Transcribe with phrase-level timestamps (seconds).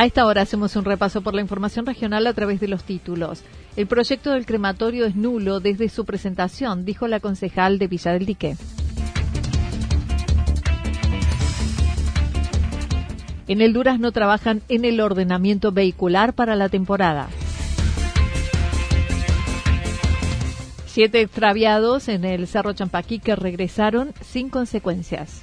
[0.00, 3.42] A esta hora hacemos un repaso por la información regional a través de los títulos.
[3.76, 8.24] El proyecto del crematorio es nulo desde su presentación, dijo la concejal de Villa del
[8.24, 8.56] Dique.
[13.46, 17.28] En el no trabajan en el ordenamiento vehicular para la temporada.
[20.86, 25.42] Siete extraviados en el Cerro Champaquí que regresaron sin consecuencias.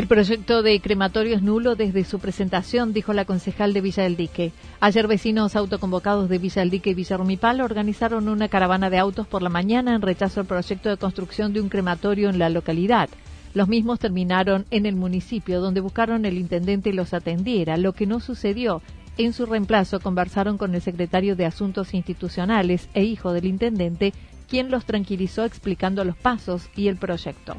[0.00, 4.16] El proyecto de crematorio es nulo desde su presentación, dijo la concejal de Villa del
[4.16, 4.50] Dique.
[4.80, 9.26] Ayer vecinos autoconvocados de Villa del Dique y Villa Rumipal organizaron una caravana de autos
[9.26, 13.10] por la mañana en rechazo al proyecto de construcción de un crematorio en la localidad.
[13.52, 18.06] Los mismos terminaron en el municipio, donde buscaron el intendente y los atendiera, lo que
[18.06, 18.80] no sucedió.
[19.18, 24.14] En su reemplazo conversaron con el secretario de Asuntos Institucionales e hijo del intendente,
[24.48, 27.58] quien los tranquilizó explicando los pasos y el proyecto.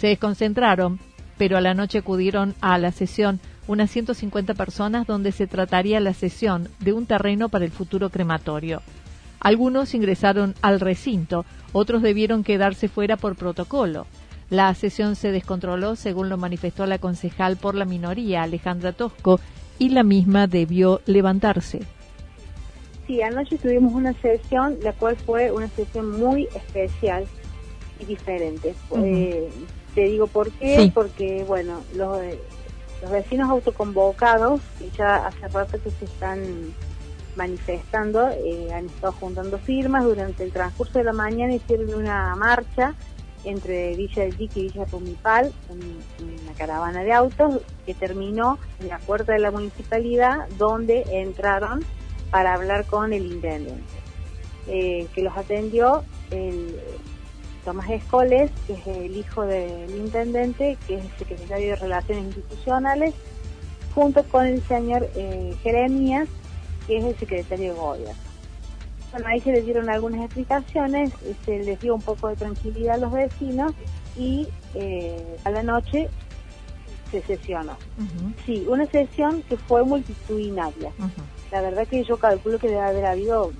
[0.00, 0.98] Se desconcentraron,
[1.40, 6.12] pero a la noche acudieron a la sesión unas 150 personas donde se trataría la
[6.12, 8.82] sesión de un terreno para el futuro crematorio.
[9.40, 14.06] Algunos ingresaron al recinto, otros debieron quedarse fuera por protocolo.
[14.50, 19.40] La sesión se descontroló, según lo manifestó la concejal por la minoría, Alejandra Tosco,
[19.78, 21.80] y la misma debió levantarse.
[23.06, 27.24] Sí, anoche tuvimos una sesión, la cual fue una sesión muy especial
[27.98, 28.74] y diferente.
[29.94, 32.20] Te digo por qué, porque bueno, los,
[33.02, 36.74] los vecinos autoconvocados, que ya hace rato que se están
[37.36, 42.94] manifestando, eh, han estado juntando firmas durante el transcurso de la mañana, hicieron una marcha
[43.44, 48.98] entre Villa del Dique y Villa Rumipal, una caravana de autos que terminó en la
[48.98, 51.82] puerta de la municipalidad donde entraron
[52.30, 53.82] para hablar con el intendente,
[54.68, 56.76] eh, que los atendió el
[57.64, 63.14] Tomás Escoles, que es el hijo del intendente, que es el secretario de Relaciones Institucionales,
[63.94, 66.28] junto con el señor eh, Jeremías,
[66.86, 68.30] que es el secretario de Gobierno.
[69.12, 71.12] Bueno, ahí se les dieron algunas explicaciones,
[71.44, 73.72] se les dio un poco de tranquilidad a los vecinos
[74.16, 76.08] y eh, a la noche
[77.10, 77.76] se sesionó.
[78.46, 80.92] Sí, una sesión que fue multitudinaria.
[81.50, 83.50] La verdad que yo calculo que debe haber habido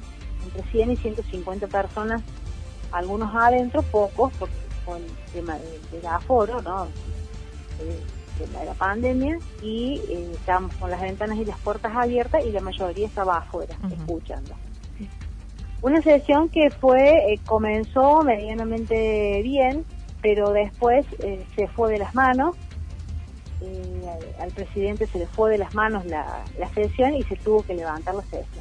[0.45, 2.23] entre 100 y 150 personas
[2.93, 4.49] algunos adentro, pocos, por,
[4.85, 5.59] con el tema
[5.93, 6.87] del aforo, ¿no?
[7.79, 8.21] De,
[8.65, 13.07] la pandemia, y eh, estábamos con las ventanas y las puertas abiertas y la mayoría
[13.07, 14.55] estaba afuera, escuchando.
[15.83, 19.85] Una sesión que fue, eh, comenzó medianamente bien,
[20.23, 22.57] pero después eh, se fue de las manos,
[23.61, 27.63] al, al, presidente se le fue de las manos la, la sesión y se tuvo
[27.63, 28.60] que levantar la sesión.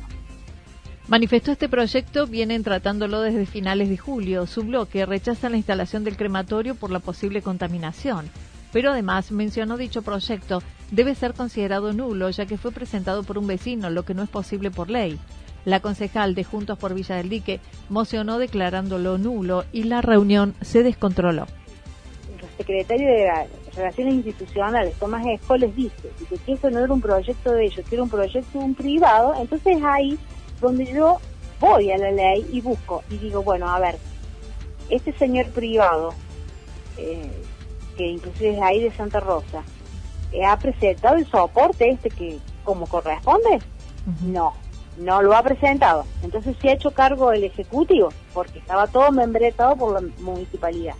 [1.09, 4.45] Manifestó este proyecto, vienen tratándolo desde finales de julio.
[4.45, 8.29] Su bloque rechaza la instalación del crematorio por la posible contaminación.
[8.71, 10.61] Pero además mencionó dicho proyecto
[10.91, 14.29] debe ser considerado nulo ya que fue presentado por un vecino, lo que no es
[14.29, 15.17] posible por ley.
[15.65, 17.59] La concejal de Juntos por Villa del Dique
[17.89, 21.47] mocionó declarándolo nulo y la reunión se descontroló.
[22.56, 25.95] secretario de Relaciones Institucionales, Tomás Esco, les dice,
[26.29, 28.75] que que esto no era un proyecto de ellos, que era un proyecto de un
[28.75, 30.19] privado, entonces ahí
[30.59, 31.17] donde yo
[31.59, 33.97] voy a la ley y busco y digo, bueno, a ver,
[34.89, 36.13] este señor privado,
[36.97, 37.31] eh,
[37.97, 39.63] que inclusive es ahí de Santa Rosa,
[40.31, 43.59] eh, ¿ha presentado el soporte este que como corresponde?
[44.21, 44.53] No,
[44.97, 46.06] no lo ha presentado.
[46.23, 50.95] Entonces se ha hecho cargo el Ejecutivo, porque estaba todo membretado por la municipalidad.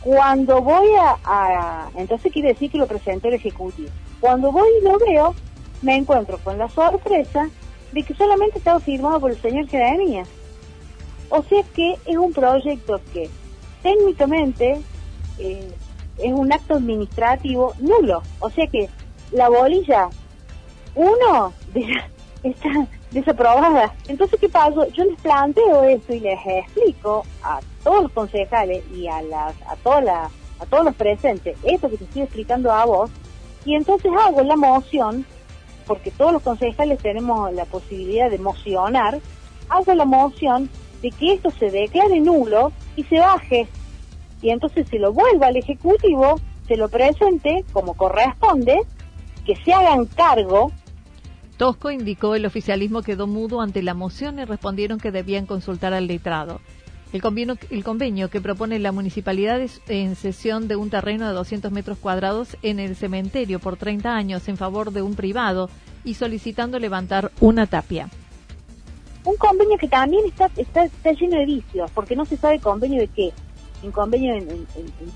[0.00, 0.88] Cuando voy
[1.24, 3.90] a, Entonces quiere decir que lo presentó el Ejecutivo.
[4.20, 5.34] Cuando voy y lo veo,
[5.82, 7.48] me encuentro con la sorpresa
[7.92, 10.28] de que solamente estaba firmado por el señor Jeremías.
[11.30, 13.28] O sea que es un proyecto que
[13.82, 14.80] técnicamente
[15.38, 15.70] eh,
[16.18, 18.22] es un acto administrativo nulo.
[18.40, 18.88] O sea que
[19.32, 20.08] la bolilla,
[20.94, 21.52] uno,
[22.42, 23.94] está desaprobada.
[24.06, 24.86] Entonces, ¿qué pasó?
[24.88, 29.76] Yo les planteo esto y les explico a todos los concejales y a, las, a,
[29.76, 30.30] toda
[30.60, 33.10] a todos los presentes esto que te estoy explicando a vos.
[33.64, 35.26] Y entonces hago la moción,
[35.88, 39.18] porque todos los concejales tenemos la posibilidad de mocionar,
[39.68, 40.70] hago la moción
[41.02, 43.66] de que esto se declare nulo y se baje.
[44.42, 46.38] Y entonces se lo vuelva al Ejecutivo,
[46.68, 48.78] se lo presente como corresponde,
[49.44, 50.70] que se hagan cargo
[51.58, 56.06] Tosco indicó el oficialismo quedó mudo ante la moción y respondieron que debían consultar al
[56.06, 56.60] letrado.
[57.12, 61.34] El convenio, el convenio que propone la municipalidad es en cesión de un terreno de
[61.34, 65.70] 200 metros cuadrados en el cementerio por 30 años en favor de un privado
[66.04, 68.10] y solicitando levantar una tapia.
[69.24, 73.08] Un convenio que también está, está, lleno de vicios, porque no se sabe convenio de
[73.08, 73.32] qué.
[73.82, 74.66] Un convenio en,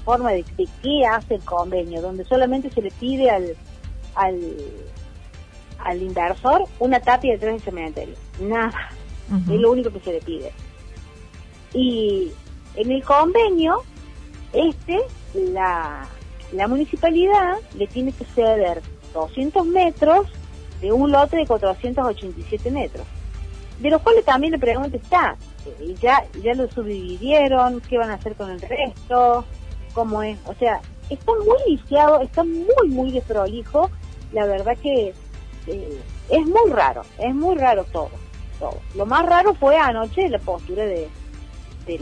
[0.04, 3.54] forma de, de, qué hace el convenio, donde solamente se le pide al,
[4.14, 4.38] al
[5.84, 8.14] al inversor una tapia detrás del cementerio.
[8.40, 8.90] Nada.
[9.50, 10.52] Es lo único que se le pide.
[11.74, 12.32] Y
[12.76, 13.82] en el convenio,
[14.52, 15.00] este,
[15.34, 16.06] la,
[16.52, 18.82] la municipalidad le tiene que ceder
[19.14, 20.26] 200 metros
[20.80, 23.06] de un lote de 487 metros.
[23.78, 25.36] De los cuales también le pregunto está,
[25.66, 29.44] eh, ya, ya lo subdividieron, qué van a hacer con el resto,
[29.94, 30.38] cómo es.
[30.46, 33.90] O sea, está muy lisiado, está muy, muy desprolijo.
[34.32, 35.14] La verdad que
[35.66, 38.10] eh, es muy raro, es muy raro todo,
[38.58, 38.78] todo.
[38.94, 41.08] Lo más raro fue anoche la postura de,
[41.86, 41.98] de,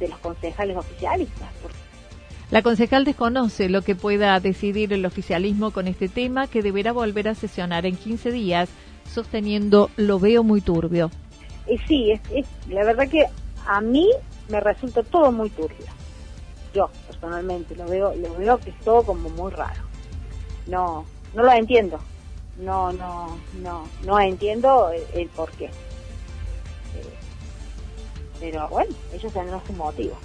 [0.00, 1.48] de los concejales oficialistas.
[2.50, 7.28] La concejal desconoce lo que pueda decidir el oficialismo con este tema, que deberá volver
[7.28, 8.68] a sesionar en 15 días,
[9.10, 11.10] sosteniendo lo veo muy turbio.
[11.66, 13.24] Eh, sí, es, la verdad que
[13.66, 14.10] a mí
[14.50, 15.86] me resulta todo muy turbio.
[16.74, 19.82] Yo, personalmente, lo veo, lo veo que es todo como muy raro.
[20.66, 21.98] No, no lo entiendo
[22.58, 25.66] no, no, no, no entiendo el, por qué.
[25.66, 25.70] Eh,
[28.42, 30.16] pero bueno, ellos tendrán su motivo.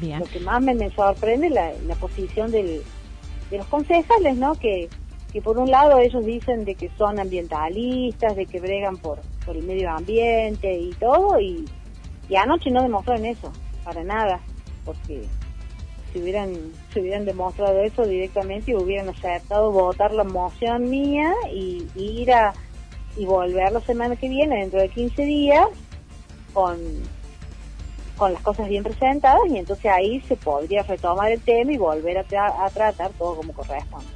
[0.00, 2.82] Lo que más me, sorprende la, la posición del,
[3.50, 4.54] de los concejales, ¿no?
[4.54, 4.88] Que,
[5.32, 9.54] que por un lado ellos dicen de que son ambientalistas, de que bregan por, por
[9.54, 11.66] el medio ambiente y todo, y,
[12.30, 13.52] y anoche no demostraron eso,
[13.84, 14.40] para nada,
[14.86, 15.24] porque
[16.10, 16.54] si hubieran,
[16.92, 22.54] si hubieran demostrado eso directamente y hubieran aceptado votar la moción mía y, ir a
[23.14, 25.66] y volver la semana que viene, dentro de 15 días,
[26.54, 26.78] con,
[28.18, 32.18] con las cosas bien presentadas y entonces ahí se podría retomar el tema y volver
[32.18, 34.06] a, tratar todo como corresponde.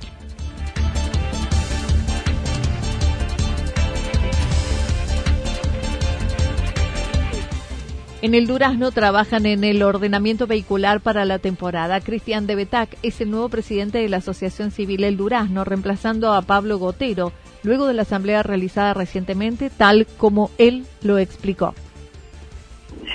[8.21, 12.01] En el Durazno trabajan en el ordenamiento vehicular para la temporada.
[12.01, 16.43] Cristian de Betac es el nuevo presidente de la Asociación Civil El Durazno, reemplazando a
[16.43, 17.33] Pablo Gotero,
[17.65, 21.75] luego de la asamblea realizada recientemente, tal como él lo explicó.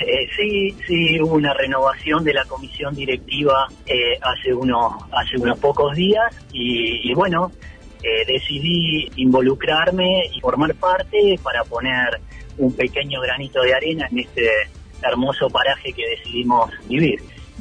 [0.00, 5.58] Eh, sí, sí, hubo una renovación de la comisión directiva eh, hace, unos, hace unos
[5.58, 7.50] pocos días y, bueno,
[8.02, 12.20] eh, decidí involucrarme y formar parte para poner
[12.58, 14.48] un pequeño granito de arena en este
[15.02, 17.20] hermoso paraje que decidimos vivir.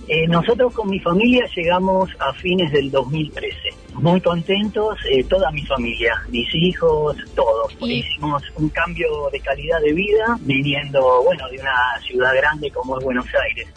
[0.10, 3.58] Eh, nosotros con mi familia llegamos a fines del 2013.
[3.96, 7.76] Muy contentos, eh, toda mi familia, mis hijos, todos.
[7.82, 13.04] Hicimos un cambio de calidad de vida viniendo, bueno, de una ciudad grande como es
[13.04, 13.68] Buenos Aires.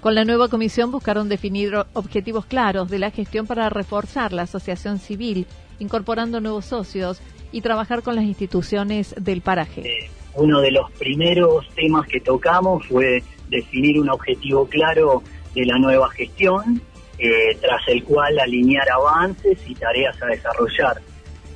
[0.00, 5.00] Con la nueva comisión buscaron definir objetivos claros de la gestión para reforzar la asociación
[5.00, 5.46] civil,
[5.80, 7.20] incorporando nuevos socios
[7.50, 9.80] y trabajar con las instituciones del paraje.
[9.80, 15.22] Eh, uno de los primeros temas que tocamos fue definir un objetivo claro
[15.54, 16.80] de la nueva gestión,
[17.18, 21.00] eh, tras el cual alinear avances y tareas a desarrollar.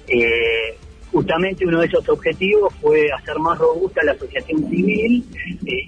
[0.09, 0.79] Eh,
[1.11, 5.25] justamente uno de esos objetivos fue hacer más robusta la asociación civil,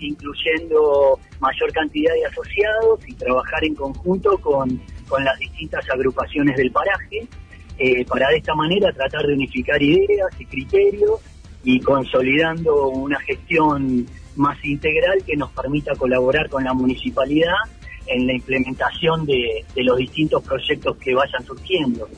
[0.01, 6.71] incluyendo mayor cantidad de asociados y trabajar en conjunto con con las distintas agrupaciones del
[6.71, 7.27] paraje,
[7.79, 11.21] eh, para de esta manera tratar de unificar ideas y criterios
[11.65, 17.57] y consolidando una gestión más integral que nos permita colaborar con la municipalidad
[18.09, 22.09] en la implementación de, los distintos proyectos que vayan surgiendo.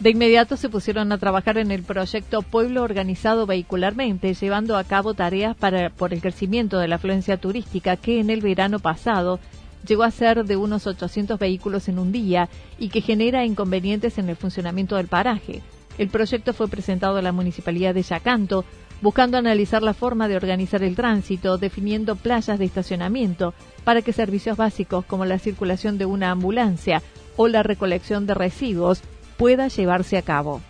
[0.00, 5.14] De inmediato se pusieron a trabajar en el proyecto Pueblo Organizado Vehicularmente, llevando a cabo
[5.14, 9.40] tareas para, por el crecimiento de la afluencia turística que en el verano pasado
[9.86, 14.28] llegó a ser de unos 800 vehículos en un día y que genera inconvenientes en
[14.28, 15.62] el funcionamiento del paraje.
[15.96, 18.64] El proyecto fue presentado a la Municipalidad de Yacanto,
[19.00, 24.56] buscando analizar la forma de organizar el tránsito, definiendo playas de estacionamiento para que servicios
[24.56, 27.02] básicos como la circulación de una ambulancia
[27.36, 29.02] o la recolección de residuos
[29.36, 30.60] pueda llevarse a cabo.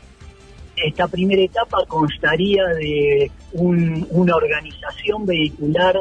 [0.76, 6.00] Esta primera etapa constaría de una organización vehicular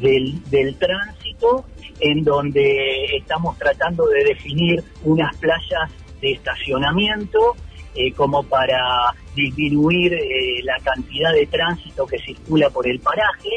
[0.00, 1.64] del, tránsito
[2.00, 5.90] en donde estamos tratando de definir unas playas
[6.20, 7.56] de estacionamiento
[7.96, 13.50] eh, como para disminuir eh, la cantidad de tránsito que circula por el paraje.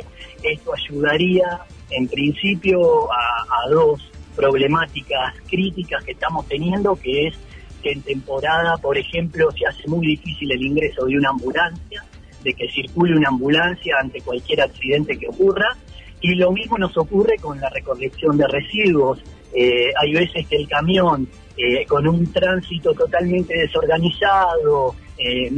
[0.43, 1.60] Esto ayudaría
[1.91, 7.36] en principio a, a dos problemáticas críticas que estamos teniendo, que es
[7.81, 12.03] que en temporada, por ejemplo, se hace muy difícil el ingreso de una ambulancia,
[12.43, 15.75] de que circule una ambulancia ante cualquier accidente que ocurra.
[16.22, 19.19] Y lo mismo nos ocurre con la recolección de residuos.
[19.53, 21.27] Eh, hay veces que el camión,
[21.57, 25.51] eh, con un tránsito totalmente desorganizado, eh,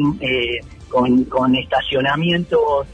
[0.89, 2.87] con, con, estacionamientos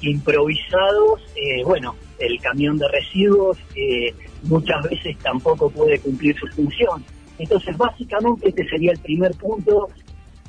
[0.00, 1.20] improvisados,
[1.64, 3.56] bueno, el camión de residuos
[4.42, 7.04] muchas veces tampoco puede cumplir su función.
[7.38, 9.88] Entonces, básicamente, este sería el primer punto.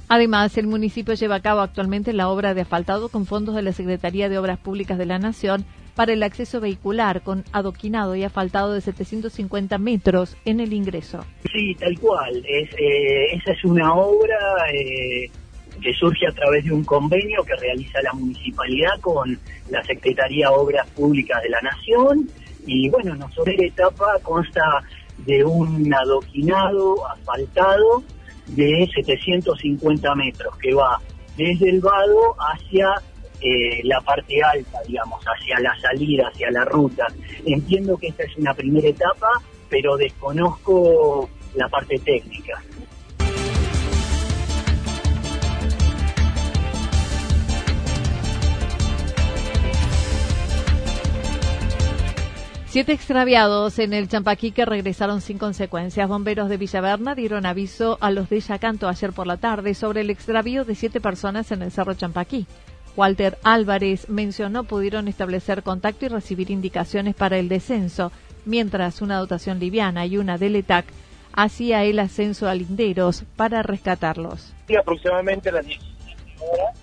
[0.07, 3.73] Además, el municipio lleva a cabo actualmente la obra de asfaltado con fondos de la
[3.73, 5.65] Secretaría de Obras Públicas de la Nación
[5.97, 11.25] para el acceso vehicular con adoquinado y asfaltado de 750 metros en el ingreso.
[11.51, 12.45] Sí, tal cual.
[12.45, 14.37] Eh, esa es una obra
[14.71, 15.27] eh,
[15.81, 19.39] que surge a través de un convenio que realiza la municipalidad con
[19.71, 22.29] la Secretaría de Obras Públicas de la Nación.
[22.67, 24.61] Y bueno, nuestra etapa consta
[25.25, 28.03] de un adoquinado asfaltado
[28.45, 31.01] de 750 metros que va
[31.35, 33.01] desde el vado hacia
[33.41, 37.05] eh, la parte alta, digamos, hacia la salida, hacia la ruta.
[37.45, 39.27] Entiendo que esta es una primera etapa,
[39.69, 42.61] pero desconozco la parte técnica.
[52.77, 56.07] Siete extraviados en el Champaquí que regresaron sin consecuencias.
[56.07, 60.11] Bomberos de Villaverna dieron aviso a los de Yacanto ayer por la tarde sobre el
[60.11, 62.45] extravío de siete personas en el Cerro Champaquí.
[62.97, 68.11] Walter Álvarez mencionó pudieron establecer contacto y recibir indicaciones para el descenso,
[68.43, 70.85] mientras una dotación liviana y una del ETAC
[71.31, 74.51] hacía el ascenso a linderos para rescatarlos.
[74.67, 75.93] Y aproximadamente a las 17
[76.41, 76.79] horas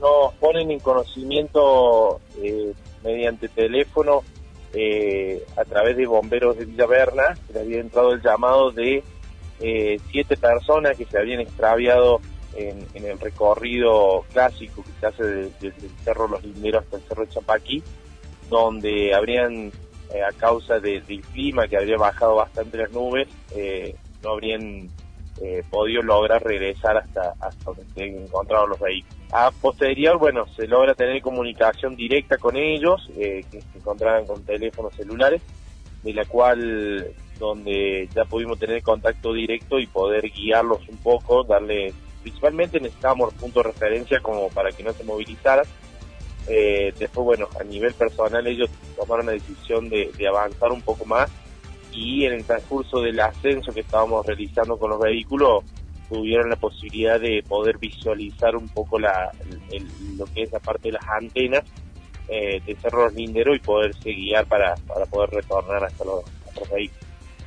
[0.00, 2.72] nos ponen en conocimiento eh,
[3.04, 4.22] mediante teléfono
[4.72, 9.04] eh, a través de bomberos de Villaverna, que le había entrado el llamado de
[9.60, 12.20] eh, siete personas que se habían extraviado
[12.54, 15.24] en, el recorrido clásico que se hace
[15.60, 17.82] desde el Cerro Los Linderos hasta el Cerro Chapaquí,
[18.48, 19.72] donde habrían,
[20.14, 23.28] eh, a causa del clima que habría bajado bastante las nubes,
[24.22, 24.88] no habrían
[25.70, 29.22] podido lograr regresar hasta, hasta donde se encontraron los vehículos.
[29.34, 34.44] A posterior, bueno, se logra tener comunicación directa con ellos, eh, que se encontraban con
[34.44, 35.40] teléfonos celulares,
[36.02, 41.94] de la cual donde ya pudimos tener contacto directo y poder guiarlos un poco, darle,
[42.22, 45.64] principalmente necesitábamos puntos de referencia como para que no se movilizaran.
[46.48, 51.30] Eh, después, bueno, a nivel personal ellos tomaron la decisión de, avanzar un poco más
[51.92, 55.62] y en el transcurso del ascenso que estábamos realizando con los vehículos,
[56.08, 59.08] tuvieron la posibilidad de poder visualizar un poco lo
[60.34, 61.64] que es la parte de las antenas
[62.28, 66.24] eh, de Cerro Lindero y poderse guiar para, para poder retornar hasta los,
[66.72, 67.01] vehículos.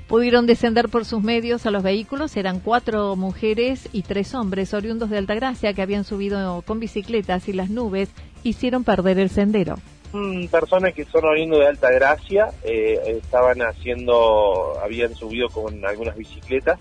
[0.07, 5.09] Pudieron descender por sus medios a los vehículos, eran cuatro mujeres y tres hombres oriundos
[5.09, 8.09] de Altagracia que habían subido con bicicletas y las nubes
[8.43, 9.77] hicieron perder el sendero.
[10.51, 16.79] Personas que son oriundos de Altagracia eh, estaban haciendo, habían subido con algunas bicicletas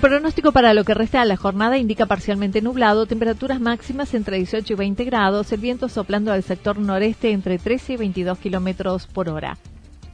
[0.00, 4.72] Pronóstico para lo que resta de la jornada indica parcialmente nublado, temperaturas máximas entre 18
[4.72, 9.28] y 20 grados, el viento soplando al sector noreste entre 13 y 22 kilómetros por
[9.28, 9.58] hora.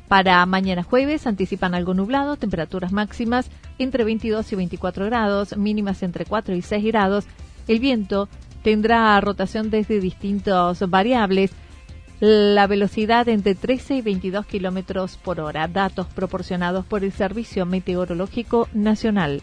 [0.08, 6.24] Para mañana jueves anticipan algo nublado, temperaturas máximas entre 22 y 24 grados, mínimas entre
[6.24, 7.24] 4 y 6 grados.
[7.68, 8.28] El viento
[8.62, 11.52] tendrá rotación desde distintas variables,
[12.18, 15.68] la velocidad entre 13 y 22 kilómetros por hora.
[15.68, 19.42] Datos proporcionados por el Servicio Meteorológico Nacional.